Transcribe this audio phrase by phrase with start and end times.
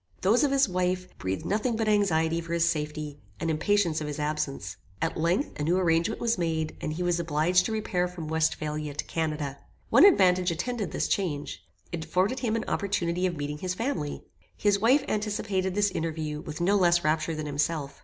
[0.21, 4.17] Those of his wife, breathed nothing but anxiety for his safety, and impatience of his
[4.17, 4.77] absence.
[4.99, 8.95] At length, a new arrangement was made, and he was obliged to repair from Westphalia
[8.95, 9.59] to Canada.
[9.91, 11.63] One advantage attended this change.
[11.91, 14.23] It afforded him an opportunity of meeting his family.
[14.57, 17.99] His wife anticipated this interview, with no less rapture than himself.